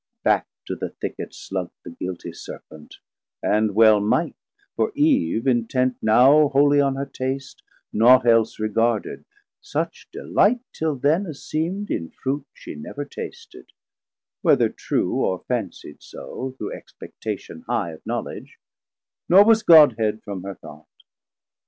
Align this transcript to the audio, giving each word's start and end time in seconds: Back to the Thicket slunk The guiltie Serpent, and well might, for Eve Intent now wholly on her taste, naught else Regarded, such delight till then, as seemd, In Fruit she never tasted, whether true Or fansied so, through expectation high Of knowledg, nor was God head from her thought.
Back 0.23 0.47
to 0.65 0.75
the 0.75 0.89
Thicket 0.89 1.31
slunk 1.31 1.73
The 1.83 1.91
guiltie 1.91 2.33
Serpent, 2.35 2.95
and 3.43 3.75
well 3.75 3.99
might, 3.99 4.35
for 4.75 4.91
Eve 4.95 5.45
Intent 5.45 5.95
now 6.01 6.47
wholly 6.49 6.81
on 6.81 6.95
her 6.95 7.05
taste, 7.05 7.61
naught 7.93 8.25
else 8.25 8.57
Regarded, 8.59 9.25
such 9.61 10.09
delight 10.11 10.61
till 10.73 10.95
then, 10.95 11.27
as 11.27 11.41
seemd, 11.43 11.91
In 11.91 12.09
Fruit 12.09 12.47
she 12.51 12.73
never 12.73 13.05
tasted, 13.05 13.73
whether 14.41 14.69
true 14.69 15.13
Or 15.23 15.43
fansied 15.43 16.01
so, 16.01 16.55
through 16.57 16.73
expectation 16.75 17.61
high 17.67 17.91
Of 17.91 18.03
knowledg, 18.03 18.47
nor 19.29 19.45
was 19.45 19.61
God 19.61 19.97
head 19.99 20.23
from 20.23 20.41
her 20.41 20.55
thought. 20.55 20.87